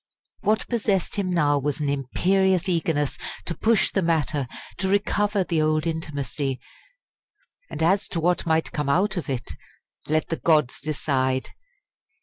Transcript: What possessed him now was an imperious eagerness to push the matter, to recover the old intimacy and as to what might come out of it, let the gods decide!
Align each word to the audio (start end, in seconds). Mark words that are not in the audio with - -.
What 0.39 0.67
possessed 0.67 1.17
him 1.17 1.29
now 1.29 1.59
was 1.59 1.79
an 1.79 1.87
imperious 1.87 2.67
eagerness 2.67 3.19
to 3.45 3.53
push 3.53 3.91
the 3.91 4.01
matter, 4.01 4.47
to 4.79 4.89
recover 4.89 5.43
the 5.43 5.61
old 5.61 5.85
intimacy 5.85 6.59
and 7.69 7.83
as 7.83 8.07
to 8.07 8.19
what 8.19 8.47
might 8.47 8.71
come 8.71 8.89
out 8.89 9.15
of 9.15 9.29
it, 9.29 9.51
let 10.07 10.29
the 10.29 10.37
gods 10.37 10.81
decide! 10.81 11.51